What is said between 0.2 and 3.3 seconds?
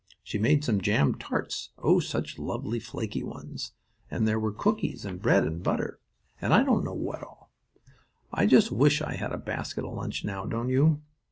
She made some jam tarts oh, such lovely, flaky